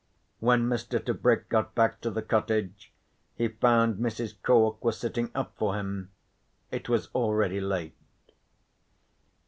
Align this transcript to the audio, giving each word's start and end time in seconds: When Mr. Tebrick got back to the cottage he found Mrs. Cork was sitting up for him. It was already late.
When 0.39 0.63
Mr. 0.67 0.99
Tebrick 0.99 1.47
got 1.47 1.75
back 1.75 2.01
to 2.01 2.09
the 2.09 2.23
cottage 2.23 2.91
he 3.35 3.49
found 3.49 3.97
Mrs. 3.99 4.33
Cork 4.41 4.83
was 4.83 4.97
sitting 4.97 5.29
up 5.35 5.55
for 5.59 5.75
him. 5.75 6.09
It 6.71 6.89
was 6.89 7.09
already 7.13 7.61
late. 7.61 7.93